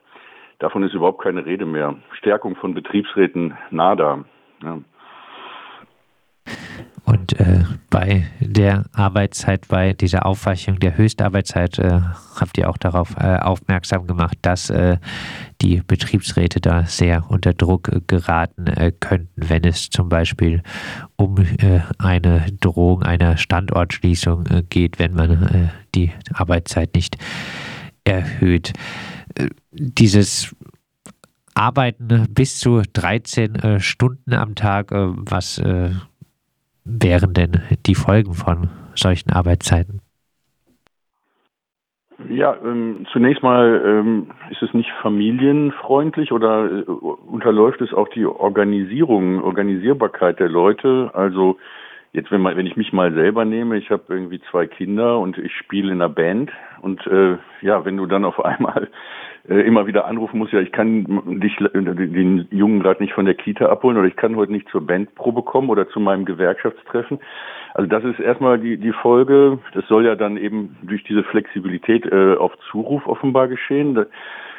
Davon 0.59 0.83
ist 0.83 0.95
überhaupt 0.95 1.23
keine 1.23 1.45
Rede 1.45 1.67
mehr. 1.67 1.97
Stärkung 2.13 2.57
von 2.57 2.75
Betriebsräten, 2.75 3.55
nada. 3.71 4.25
Ja. 4.63 4.79
Und 7.05 7.39
äh, 7.39 7.65
bei 7.91 8.25
der 8.41 8.85
Arbeitszeit, 8.95 9.69
bei 9.69 9.93
dieser 9.93 10.25
Aufweichung 10.25 10.81
der 10.81 10.97
Höchstarbeitszeit, 10.97 11.79
äh, 11.79 12.01
habt 12.41 12.57
ihr 12.57 12.71
auch 12.71 12.79
darauf 12.79 13.15
äh, 13.19 13.37
aufmerksam 13.37 14.07
gemacht, 14.07 14.39
dass 14.41 14.71
äh, 14.71 14.97
die 15.61 15.83
Betriebsräte 15.87 16.61
da 16.61 16.85
sehr 16.85 17.25
unter 17.29 17.53
Druck 17.53 17.91
geraten 18.07 18.67
äh, 18.69 18.91
könnten, 18.99 19.51
wenn 19.51 19.65
es 19.65 19.91
zum 19.91 20.09
Beispiel 20.09 20.63
um 21.17 21.37
äh, 21.39 21.81
eine 21.99 22.47
Drohung 22.61 23.03
einer 23.03 23.37
Standortschließung 23.37 24.45
geht, 24.71 24.99
wenn 24.99 25.15
man 25.15 25.71
die 25.95 26.11
Arbeitszeit 26.33 26.95
nicht 26.95 27.19
erhöht 28.05 28.73
dieses 29.71 30.55
Arbeiten 31.55 32.27
bis 32.35 32.59
zu 32.59 32.83
13 32.93 33.55
äh, 33.55 33.81
Stunden 33.81 34.35
am 34.35 34.55
Tag, 34.55 34.93
äh, 34.93 35.09
was 35.11 35.59
äh, 35.59 35.91
wären 36.85 37.33
denn 37.33 37.63
die 37.87 37.95
Folgen 37.95 38.35
von 38.35 38.69
solchen 38.95 39.31
Arbeitszeiten? 39.31 40.01
Ja, 42.29 42.57
ähm, 42.65 43.07
zunächst 43.13 43.43
mal 43.43 43.83
ähm, 43.85 44.31
ist 44.51 44.63
es 44.63 44.73
nicht 44.73 44.91
familienfreundlich 45.03 46.33
oder 46.33 46.71
äh, 46.71 46.83
unterläuft 46.83 47.81
es 47.81 47.93
auch 47.93 48.09
die 48.09 48.25
Organisierung, 48.25 49.43
Organisierbarkeit 49.43 50.39
der 50.39 50.49
Leute. 50.49 51.11
Also 51.13 51.59
jetzt, 52.15 52.31
wenn, 52.31 52.41
man, 52.41 52.57
wenn 52.57 52.67
ich 52.67 52.77
mich 52.77 52.93
mal 52.93 53.13
selber 53.13 53.45
nehme, 53.45 53.77
ich 53.77 53.91
habe 53.91 54.05
irgendwie 54.09 54.41
zwei 54.51 54.67
Kinder 54.67 55.19
und 55.19 55.37
ich 55.37 55.53
spiele 55.53 55.93
in 55.93 56.01
einer 56.01 56.09
Band 56.09 56.51
und 56.81 57.05
äh, 57.09 57.37
ja, 57.61 57.85
wenn 57.85 57.97
du 57.97 58.07
dann 58.07 58.25
auf 58.25 58.43
einmal 58.45 58.89
äh, 59.49 59.61
immer 59.61 59.87
wieder 59.87 60.07
anrufen 60.07 60.39
musst, 60.39 60.53
ja, 60.53 60.61
ich 60.61 60.71
kann 60.71 61.41
dich, 61.41 61.61
äh, 61.61 61.69
den 61.73 62.47
Jungen 62.51 62.81
gerade 62.81 63.03
nicht 63.03 63.15
von 63.15 63.27
der 63.27 63.35
Kita 63.35 63.67
abholen 63.67 63.99
oder 63.99 64.07
ich 64.07 64.17
kann 64.17 64.37
heute 64.37 64.53
nicht 64.53 64.69
zur 64.69 64.87
Bandprobe 64.87 65.43
kommen 65.43 65.71
oder 65.71 65.89
zu 65.89 65.99
meinem 65.99 66.25
Gewerkschaftstreffen. 66.25 67.19
Also 67.75 67.89
das 67.89 68.05
ist 68.05 68.21
erstmal 68.21 68.61
die, 68.61 68.77
die 68.77 68.93
Folge. 68.93 69.59
Das 69.75 69.87
soll 69.89 70.07
ja 70.07 70.15
dann 70.15 70.37
eben 70.37 70.77
durch 70.83 71.03
diese 71.03 71.25
Flexibilität 71.25 72.07
äh, 72.07 72.37
auf 72.37 72.53
Zuruf 72.71 73.09
offenbar 73.09 73.49
geschehen. 73.49 74.07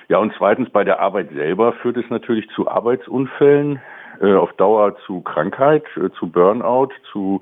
Ja, 0.09 0.17
und 0.17 0.33
zweitens 0.37 0.69
bei 0.69 0.83
der 0.83 0.99
Arbeit 0.99 1.29
selber 1.31 1.71
führt 1.73 1.95
es 1.95 2.09
natürlich 2.09 2.49
zu 2.49 2.67
Arbeitsunfällen, 2.67 3.79
auf 4.23 4.53
Dauer 4.53 4.95
zu 5.05 5.21
Krankheit, 5.21 5.83
äh, 5.97 6.09
zu 6.19 6.27
Burnout, 6.27 6.89
zu 7.11 7.41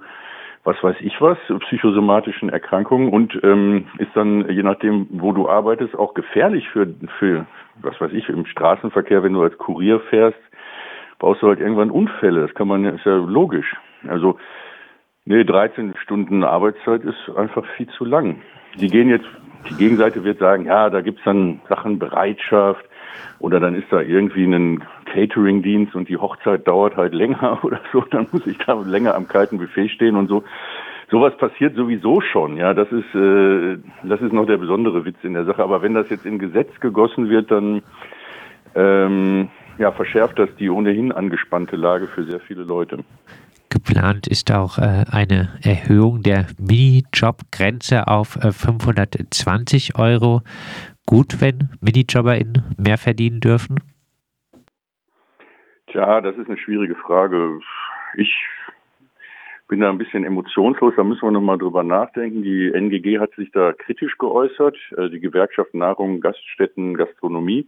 was 0.64 0.82
weiß 0.82 0.96
ich 1.02 1.20
was, 1.20 1.38
psychosomatischen 1.68 2.50
Erkrankungen 2.50 3.10
und 3.10 3.38
ähm, 3.44 3.88
ist 3.98 4.12
dann, 4.16 4.50
je 4.50 4.64
nachdem, 4.64 5.08
wo 5.12 5.34
du 5.34 5.50
arbeitest, 5.50 5.94
auch 5.94 6.14
gefährlich 6.14 6.70
für, 6.70 6.88
für, 7.20 7.46
was 7.82 8.00
weiß 8.00 8.14
ich, 8.14 8.30
im 8.30 8.46
Straßenverkehr, 8.46 9.24
wenn 9.24 9.34
du 9.34 9.44
als 9.44 9.58
Kurier 9.58 10.00
fährst, 10.00 10.40
baust 11.20 11.42
du 11.42 11.48
halt 11.48 11.60
irgendwann 11.60 11.92
Unfälle. 11.92 12.42
Das 12.42 12.56
kann 12.56 12.70
man, 12.70 12.86
ist 12.86 13.06
ja 13.06 13.16
logisch. 13.16 13.76
Also, 14.08 14.38
nee, 15.26 15.44
13 15.44 15.96
Stunden 16.02 16.46
Arbeitszeit 16.46 17.04
ist 17.04 17.30
einfach 17.36 17.66
viel 17.76 17.88
zu 17.90 18.06
lang. 18.06 18.42
Die 18.76 18.88
gehen 18.88 19.10
jetzt, 19.10 19.28
die 19.70 19.76
Gegenseite 19.76 20.24
wird 20.24 20.40
sagen, 20.40 20.66
ja, 20.66 20.90
da 20.90 21.02
gibt's 21.02 21.24
dann 21.26 21.60
Sachen 21.68 22.00
Bereitschaft, 22.00 22.86
oder 23.40 23.60
dann 23.60 23.76
ist 23.76 23.92
da 23.92 24.02
irgendwie 24.02 24.46
ein 24.46 24.84
Catering-Dienst 25.14 25.96
und 25.96 26.10
die 26.10 26.18
Hochzeit 26.18 26.68
dauert 26.68 26.98
halt 26.98 27.14
länger 27.14 27.60
oder 27.64 27.80
so, 27.92 28.02
dann 28.02 28.28
muss 28.32 28.46
ich 28.48 28.58
da 28.58 28.74
länger 28.74 29.16
am 29.16 29.28
kalten 29.28 29.58
Buffet 29.58 29.90
stehen 29.90 30.16
und 30.16 30.28
so. 30.28 30.44
Sowas 31.12 31.38
passiert 31.38 31.76
sowieso 31.76 32.22
schon, 32.22 32.58
ja. 32.58 32.74
Das 32.74 32.92
ist, 32.92 33.14
äh, 33.14 33.78
das 34.04 34.22
ist 34.22 34.34
noch 34.34 34.48
der 34.48 34.58
besondere 34.58 35.06
Witz 35.06 35.18
in 35.22 35.34
der 35.34 35.46
Sache. 35.46 35.62
Aber 35.62 35.82
wenn 35.82 35.94
das 35.94 36.10
jetzt 36.10 36.26
in 36.26 36.40
Gesetz 36.40 36.80
gegossen 36.80 37.30
wird, 37.30 37.52
dann 37.52 37.84
ähm, 38.74 39.50
ja, 39.78 39.92
verschärft 39.92 40.40
das 40.40 40.50
die 40.58 40.70
ohnehin 40.70 41.12
angespannte 41.12 41.76
Lage 41.76 42.08
für 42.08 42.24
sehr 42.24 42.40
viele 42.40 42.64
Leute. 42.64 43.00
Geplant 43.70 44.28
ist 44.28 44.52
auch 44.52 44.80
äh, 44.80 45.06
eine 45.12 45.50
Erhöhung 45.62 46.24
der 46.24 46.48
Minijob-Grenze 46.58 48.08
auf 48.08 48.38
äh, 48.38 48.52
520 48.52 49.98
Euro 50.00 50.42
gut, 51.06 51.42
wenn 51.42 51.70
MinijobberInnen 51.82 52.76
mehr 52.78 52.98
verdienen 52.98 53.40
dürfen? 53.40 53.80
Tja, 55.94 56.22
das 56.22 56.36
ist 56.38 56.48
eine 56.48 56.58
schwierige 56.58 56.96
Frage. 56.96 57.60
Ich 58.18 58.36
bin 59.68 59.80
da 59.80 59.92
ein 59.92 60.00
bisschen 60.00 60.26
emotionslos, 60.26 60.96
da 60.98 61.04
müssen 61.04 61.22
wir 61.22 61.30
nochmal 61.30 61.60
drüber 61.60 61.84
nachdenken. 61.84 62.42
Die 62.42 62.74
NGG 62.74 63.20
hat 63.20 63.32
sich 63.36 63.52
da 63.52 63.74
kritisch 63.74 64.18
geäußert, 64.18 64.76
äh, 64.98 65.10
die 65.12 65.20
Gewerkschaft 65.20 65.76
Nahrung, 65.76 66.20
Gaststätten, 66.20 66.96
Gastronomie, 66.96 67.68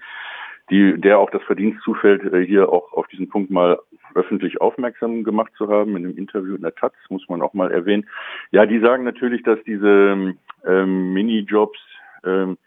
die, 0.72 1.00
der 1.00 1.20
auch 1.20 1.29
das 1.29 1.44
Verdienst 1.44 1.84
zufällt, 1.84 2.24
äh, 2.34 2.44
hier 2.44 2.70
auch 2.70 2.94
auf 2.94 3.08
diesen 3.10 3.29
Punkt 3.29 3.51
mal 3.51 3.77
öffentlich 4.15 4.60
aufmerksam 4.60 5.24
gemacht 5.24 5.51
zu 5.55 5.70
haben, 5.70 5.96
in 5.96 6.05
einem 6.05 6.17
Interview 6.17 6.55
in 6.55 6.63
der 6.63 6.74
Taz, 6.74 6.94
muss 7.10 7.29
man 7.29 7.44
auch 7.44 7.53
mal 7.53 7.72
erwähnen. 7.72 8.10
Ja, 8.50 8.65
die 8.65 8.79
sagen 8.79 9.03
natürlich, 9.03 9.44
dass 9.44 9.60
diese 9.67 10.34
ähm, 10.65 11.13
Minijobs 11.13 11.77
ähm, 12.25 12.58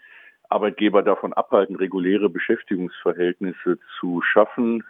Arbeitgeber 0.51 1.03
davon 1.03 1.33
abhalten, 1.33 1.75
reguläre 1.75 2.31
Beschäftigungsverhältnisse 2.31 3.79
zu 3.99 4.23
schaffen. 4.23 4.85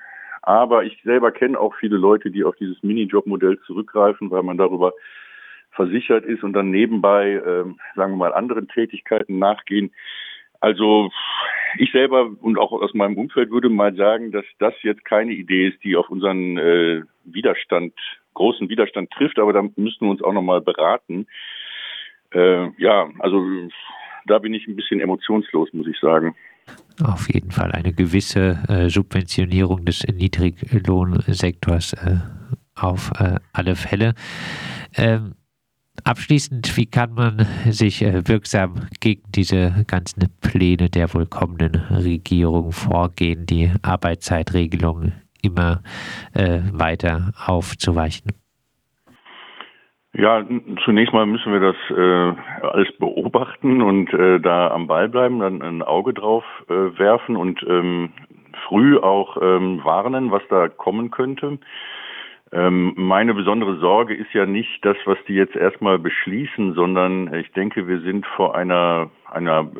Aber 0.48 0.82
ich 0.82 0.98
selber 1.02 1.30
kenne 1.30 1.60
auch 1.60 1.74
viele 1.74 1.98
Leute, 1.98 2.30
die 2.30 2.42
auf 2.42 2.56
dieses 2.56 2.82
Minijob-Modell 2.82 3.60
zurückgreifen, 3.66 4.30
weil 4.30 4.42
man 4.42 4.56
darüber 4.56 4.94
versichert 5.72 6.24
ist 6.24 6.42
und 6.42 6.54
dann 6.54 6.70
nebenbei, 6.70 7.32
äh, 7.32 7.64
sagen 7.96 8.12
wir 8.12 8.16
mal, 8.16 8.32
anderen 8.32 8.66
Tätigkeiten 8.66 9.38
nachgehen. 9.38 9.92
Also 10.60 11.10
ich 11.76 11.92
selber 11.92 12.30
und 12.40 12.58
auch 12.58 12.72
aus 12.72 12.94
meinem 12.94 13.18
Umfeld 13.18 13.50
würde 13.50 13.68
mal 13.68 13.94
sagen, 13.94 14.32
dass 14.32 14.46
das 14.58 14.72
jetzt 14.80 15.04
keine 15.04 15.32
Idee 15.32 15.68
ist, 15.68 15.84
die 15.84 15.96
auf 15.96 16.08
unseren 16.08 16.56
äh, 16.56 17.02
Widerstand, 17.24 17.92
großen 18.32 18.70
Widerstand 18.70 19.10
trifft, 19.10 19.38
aber 19.38 19.52
da 19.52 19.60
müssten 19.76 20.06
wir 20.06 20.12
uns 20.12 20.22
auch 20.22 20.32
nochmal 20.32 20.62
beraten. 20.62 21.26
Äh, 22.32 22.70
ja, 22.78 23.10
also 23.18 23.44
da 24.24 24.38
bin 24.38 24.54
ich 24.54 24.66
ein 24.66 24.76
bisschen 24.76 25.00
emotionslos, 25.00 25.74
muss 25.74 25.88
ich 25.88 25.98
sagen. 26.00 26.34
Auf 27.02 27.32
jeden 27.32 27.52
Fall 27.52 27.72
eine 27.72 27.92
gewisse 27.92 28.58
äh, 28.68 28.88
Subventionierung 28.88 29.84
des 29.84 30.04
Niedriglohnsektors 30.04 31.92
äh, 31.92 32.16
auf 32.74 33.12
äh, 33.18 33.36
alle 33.52 33.76
Fälle. 33.76 34.14
Ähm, 34.96 35.34
abschließend, 36.04 36.76
wie 36.76 36.86
kann 36.86 37.12
man 37.12 37.46
sich 37.70 38.02
äh, 38.02 38.26
wirksam 38.26 38.88
gegen 39.00 39.22
diese 39.30 39.84
ganzen 39.86 40.28
Pläne 40.40 40.90
der 40.90 41.12
wohl 41.14 41.26
kommenden 41.26 41.76
Regierung 41.76 42.72
vorgehen, 42.72 43.46
die 43.46 43.70
Arbeitszeitregelung 43.82 45.12
immer 45.42 45.82
äh, 46.32 46.60
weiter 46.72 47.32
aufzuweichen? 47.46 48.32
Ja, 50.18 50.44
zunächst 50.84 51.14
mal 51.14 51.26
müssen 51.26 51.52
wir 51.52 51.60
das 51.60 51.76
äh, 51.96 52.66
alles 52.66 52.90
beobachten 52.98 53.80
und 53.82 54.12
äh, 54.12 54.40
da 54.40 54.66
am 54.72 54.88
Ball 54.88 55.08
bleiben, 55.08 55.38
dann 55.38 55.62
ein 55.62 55.80
Auge 55.80 56.12
drauf 56.12 56.42
äh, 56.68 56.98
werfen 56.98 57.36
und 57.36 57.62
ähm, 57.62 58.10
früh 58.66 58.98
auch 58.98 59.36
ähm, 59.40 59.80
warnen, 59.84 60.32
was 60.32 60.42
da 60.50 60.66
kommen 60.66 61.12
könnte. 61.12 61.60
Ähm, 62.50 62.94
meine 62.96 63.32
besondere 63.32 63.76
Sorge 63.78 64.12
ist 64.12 64.32
ja 64.32 64.44
nicht 64.44 64.84
das, 64.84 64.96
was 65.04 65.18
die 65.28 65.34
jetzt 65.34 65.54
erstmal 65.54 66.00
beschließen, 66.00 66.74
sondern 66.74 67.32
ich 67.34 67.52
denke, 67.52 67.86
wir 67.86 68.00
sind 68.00 68.26
vor 68.26 68.56
einer, 68.56 69.10
einer, 69.30 69.70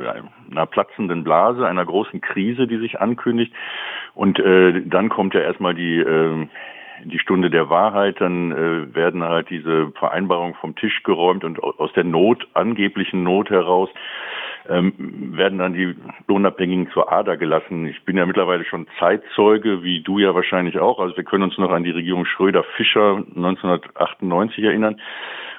einer 0.52 0.66
platzenden 0.66 1.25
Blase, 1.25 1.66
einer 1.66 1.85
großen 1.85 2.21
Krise, 2.21 2.68
die 2.68 2.78
sich 2.78 3.00
ankündigt. 3.00 3.52
Und 4.14 4.38
äh, 4.38 4.83
dann 4.87 5.09
kommt 5.09 5.35
ja 5.35 5.40
erstmal 5.40 5.75
die 5.75 5.99
äh, 5.99 6.47
die 7.05 7.19
Stunde 7.19 7.50
der 7.50 7.71
Wahrheit, 7.71 8.21
dann 8.21 8.52
äh, 8.52 8.95
werden 8.95 9.25
halt 9.25 9.50
diese 9.50 9.93
Vereinbarungen 9.93 10.55
vom 10.55 10.75
Tisch 10.76 11.02
geräumt 11.02 11.45
und 11.45 11.62
aus 11.62 11.93
der 11.95 12.05
Not, 12.05 12.47
angeblichen 12.55 13.23
Not 13.23 13.50
heraus, 13.50 13.90
ähm, 14.69 14.93
werden 15.37 15.59
dann 15.59 15.73
die 15.73 15.95
Lohnabhängigen 16.26 16.90
zur 16.90 17.11
Ader 17.12 17.37
gelassen. 17.37 17.87
Ich 17.87 18.05
bin 18.05 18.17
ja 18.17 18.26
mittlerweile 18.26 18.64
schon 18.64 18.87
Zeitzeuge, 18.99 19.83
wie 19.83 20.02
du 20.02 20.19
ja 20.19 20.35
wahrscheinlich 20.35 20.78
auch. 20.78 20.99
Also 20.99 21.17
wir 21.17 21.25
können 21.25 21.45
uns 21.45 21.59
noch 21.59 21.71
an 21.71 21.85
die 21.85 21.90
Regierung 21.90 22.25
Schröder-Fischer 22.25 23.25
1998 23.35 24.64
erinnern. 24.64 25.00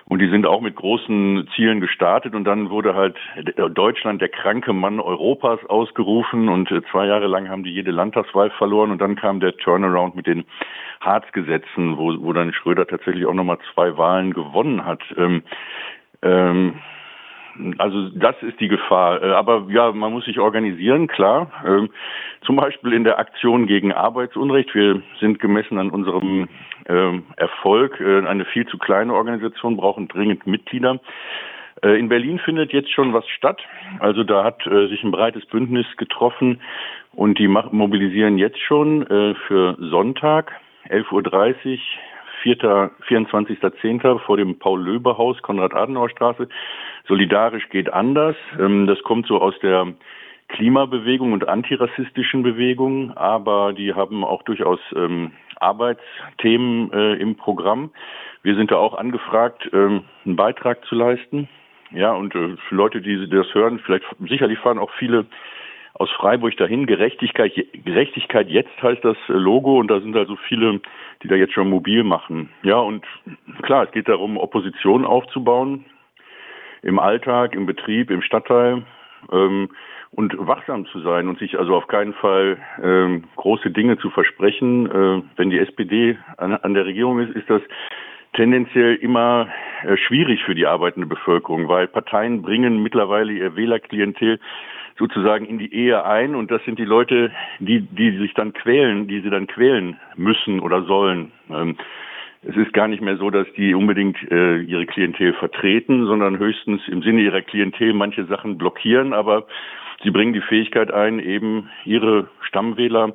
Und 0.09 0.19
die 0.19 0.29
sind 0.29 0.47
auch 0.47 0.59
mit 0.59 0.75
großen 0.75 1.47
Zielen 1.55 1.79
gestartet. 1.79 2.33
Und 2.33 2.43
dann 2.43 2.71
wurde 2.71 2.95
halt 2.95 3.15
Deutschland 3.75 4.21
der 4.21 4.29
kranke 4.29 4.73
Mann 4.73 4.99
Europas 4.99 5.63
ausgerufen. 5.67 6.49
Und 6.49 6.71
äh, 6.71 6.81
zwei 6.91 7.05
Jahre 7.05 7.27
lang 7.27 7.47
haben 7.47 7.63
die 7.63 7.71
jede 7.71 7.91
Landtagswahl 7.91 8.49
verloren. 8.49 8.89
Und 8.89 8.99
dann 8.99 9.15
kam 9.15 9.39
der 9.39 9.55
Turnaround 9.55 10.15
mit 10.15 10.25
den 10.25 10.45
Harzgesetzen, 10.99 11.97
wo, 11.97 12.15
wo 12.21 12.33
dann 12.33 12.53
Schröder 12.53 12.87
tatsächlich 12.87 13.27
auch 13.27 13.35
nochmal 13.35 13.59
zwei 13.73 13.95
Wahlen 13.97 14.33
gewonnen 14.33 14.83
hat. 14.83 15.03
Ähm, 15.15 15.43
ähm, 16.23 16.79
also 17.77 18.09
das 18.09 18.35
ist 18.41 18.59
die 18.59 18.67
Gefahr. 18.67 19.21
Äh, 19.21 19.31
aber 19.31 19.67
ja, 19.69 19.91
man 19.91 20.11
muss 20.11 20.25
sich 20.25 20.39
organisieren, 20.39 21.07
klar. 21.07 21.51
Ähm, 21.65 21.89
zum 22.45 22.55
Beispiel 22.55 22.93
in 22.93 23.03
der 23.03 23.19
Aktion 23.19 23.67
gegen 23.67 23.91
Arbeitsunrecht. 23.91 24.73
Wir 24.73 25.01
sind 25.19 25.39
gemessen 25.39 25.77
an 25.77 25.89
unserem 25.89 26.47
ähm, 26.87 27.23
Erfolg 27.35 27.99
äh, 27.99 28.25
eine 28.25 28.45
viel 28.45 28.65
zu 28.67 28.77
kleine 28.77 29.13
Organisation, 29.13 29.77
brauchen 29.77 30.07
dringend 30.07 30.47
Mitglieder. 30.47 30.99
Äh, 31.83 31.99
in 31.99 32.09
Berlin 32.09 32.39
findet 32.39 32.71
jetzt 32.71 32.91
schon 32.91 33.13
was 33.13 33.27
statt. 33.27 33.61
Also 33.99 34.23
da 34.23 34.43
hat 34.43 34.63
sich 34.63 35.03
ein 35.03 35.11
breites 35.11 35.45
Bündnis 35.45 35.87
getroffen 35.97 36.61
und 37.13 37.39
die 37.39 37.47
mobilisieren 37.47 38.37
jetzt 38.37 38.59
schon 38.59 39.05
für 39.07 39.75
Sonntag 39.79 40.53
11.30 40.89 41.11
Uhr 41.11 41.23
4. 41.63 41.79
24.10. 42.43 44.19
vor 44.19 44.37
dem 44.37 44.59
Paul-Löbe-Haus, 44.59 45.41
Konrad-Adenauer-Straße. 45.41 46.47
Solidarisch 47.07 47.69
geht 47.69 47.91
anders. 47.91 48.35
Ähm, 48.59 48.87
das 48.87 49.01
kommt 49.03 49.27
so 49.27 49.41
aus 49.41 49.53
der 49.61 49.93
Klimabewegung 50.49 51.33
und 51.33 51.47
antirassistischen 51.47 52.43
Bewegung, 52.43 53.15
aber 53.15 53.73
die 53.73 53.93
haben 53.93 54.23
auch 54.23 54.43
durchaus 54.43 54.79
ähm, 54.95 55.31
Arbeitsthemen 55.59 56.91
äh, 56.91 57.13
im 57.15 57.35
Programm. 57.35 57.91
Wir 58.41 58.55
sind 58.55 58.71
da 58.71 58.77
auch 58.77 58.95
angefragt, 58.95 59.69
ähm, 59.73 60.03
einen 60.25 60.35
Beitrag 60.35 60.83
zu 60.85 60.95
leisten. 60.95 61.47
Ja, 61.91 62.13
und 62.13 62.33
äh, 62.35 62.55
für 62.67 62.75
Leute, 62.75 63.01
die 63.01 63.29
das 63.29 63.53
hören, 63.53 63.79
vielleicht 63.79 64.05
sicherlich 64.27 64.59
fahren 64.59 64.79
auch 64.79 64.91
viele 64.97 65.25
aus 65.93 66.09
Freiburg 66.11 66.55
dahin. 66.57 66.85
Gerechtigkeit, 66.85 67.53
Gerechtigkeit 67.73 68.49
jetzt 68.49 68.81
heißt 68.81 69.03
das 69.03 69.17
Logo 69.27 69.79
und 69.79 69.89
da 69.89 69.99
sind 69.99 70.15
also 70.15 70.35
viele, 70.47 70.79
die 71.23 71.27
da 71.27 71.35
jetzt 71.35 71.53
schon 71.53 71.69
mobil 71.69 72.03
machen. 72.03 72.49
Ja, 72.63 72.77
und 72.77 73.05
klar, 73.61 73.85
es 73.85 73.91
geht 73.91 74.07
darum, 74.07 74.37
Opposition 74.37 75.05
aufzubauen. 75.05 75.85
Im 76.81 76.97
Alltag, 76.97 77.55
im 77.55 77.65
Betrieb, 77.65 78.09
im 78.09 78.21
Stadtteil. 78.21 78.83
ähm, 79.31 79.69
und 80.11 80.35
wachsam 80.37 80.85
zu 80.87 80.99
sein 81.01 81.27
und 81.27 81.39
sich 81.39 81.57
also 81.57 81.75
auf 81.75 81.87
keinen 81.87 82.13
Fall 82.13 82.57
ähm, 82.81 83.25
große 83.35 83.69
Dinge 83.71 83.97
zu 83.97 84.09
versprechen. 84.09 84.87
Äh, 84.87 85.21
wenn 85.37 85.49
die 85.49 85.59
SPD 85.59 86.17
an, 86.37 86.53
an, 86.53 86.73
der 86.73 86.85
Regierung 86.85 87.19
ist, 87.19 87.35
ist 87.35 87.49
das 87.49 87.61
tendenziell 88.33 88.95
immer 88.95 89.47
äh, 89.47 89.68
schwierig 90.07 90.43
für 90.43 90.55
die 90.55 90.65
arbeitende 90.65 91.07
Bevölkerung, 91.07 91.67
weil 91.67 91.87
Parteien 91.87 92.41
bringen 92.41 92.83
mittlerweile 92.83 93.33
ihr 93.33 93.55
Wählerklientel 93.55 94.39
sozusagen 94.97 95.45
in 95.45 95.57
die 95.57 95.73
Ehe 95.73 96.05
ein 96.05 96.35
und 96.35 96.51
das 96.51 96.63
sind 96.65 96.77
die 96.77 96.85
Leute, 96.85 97.31
die, 97.59 97.81
die 97.81 98.17
sich 98.17 98.33
dann 98.33 98.53
quälen, 98.53 99.07
die 99.07 99.21
sie 99.21 99.29
dann 99.29 99.47
quälen 99.47 99.97
müssen 100.15 100.59
oder 100.59 100.83
sollen. 100.83 101.31
Ähm, 101.49 101.77
es 102.41 102.55
ist 102.55 102.73
gar 102.73 102.87
nicht 102.87 103.01
mehr 103.01 103.17
so, 103.17 103.29
dass 103.29 103.47
die 103.57 103.73
unbedingt 103.73 104.17
äh, 104.31 104.59
ihre 104.59 104.85
Klientel 104.85 105.33
vertreten, 105.33 106.05
sondern 106.05 106.37
höchstens 106.37 106.81
im 106.87 107.01
Sinne 107.01 107.21
ihrer 107.21 107.41
Klientel 107.41 107.93
manche 107.93 108.25
Sachen 108.25 108.57
blockieren, 108.57 109.13
aber 109.13 109.47
sie 110.03 110.11
bringen 110.11 110.33
die 110.33 110.41
Fähigkeit 110.41 110.91
ein, 110.91 111.19
eben 111.19 111.69
ihre 111.85 112.29
Stammwähler 112.41 113.13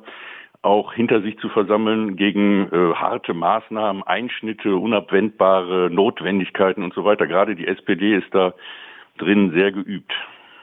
auch 0.65 0.93
hinter 0.93 1.21
sich 1.21 1.37
zu 1.39 1.49
versammeln 1.49 2.15
gegen 2.15 2.67
äh, 2.71 2.93
harte 2.95 3.33
Maßnahmen, 3.33 4.03
Einschnitte, 4.03 4.75
unabwendbare 4.75 5.89
Notwendigkeiten 5.91 6.83
und 6.83 6.93
so 6.93 7.05
weiter. 7.05 7.27
Gerade 7.27 7.55
die 7.55 7.67
SPD 7.67 8.15
ist 8.15 8.33
da 8.33 8.53
drin 9.17 9.51
sehr 9.51 9.71
geübt. 9.71 10.11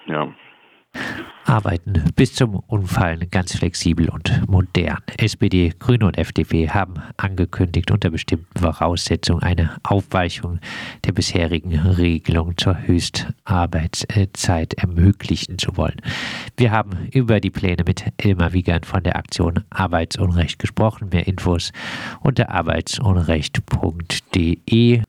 Ja 0.06 0.28
arbeiten 1.52 2.02
bis 2.16 2.34
zum 2.34 2.54
Umfallen 2.54 3.28
ganz 3.30 3.54
flexibel 3.56 4.08
und 4.08 4.48
modern. 4.48 5.02
SPD, 5.18 5.74
Grüne 5.78 6.06
und 6.06 6.16
FDP 6.16 6.70
haben 6.70 6.94
angekündigt, 7.18 7.90
unter 7.90 8.08
bestimmten 8.10 8.58
Voraussetzungen 8.58 9.42
eine 9.42 9.76
Aufweichung 9.82 10.60
der 11.04 11.12
bisherigen 11.12 11.78
Regelung 11.78 12.56
zur 12.56 12.86
Höchstarbeitszeit 12.86 14.72
ermöglichen 14.74 15.58
zu 15.58 15.76
wollen. 15.76 16.00
Wir 16.56 16.70
haben 16.70 17.08
über 17.12 17.40
die 17.40 17.50
Pläne 17.50 17.82
mit 17.86 18.04
Ilmar 18.22 18.54
Wiegand 18.54 18.86
von 18.86 19.02
der 19.02 19.16
Aktion 19.16 19.64
Arbeitsunrecht 19.70 20.58
gesprochen. 20.58 21.10
Mehr 21.12 21.26
Infos 21.26 21.72
unter 22.20 22.48
arbeitsunrecht.de 22.50 25.00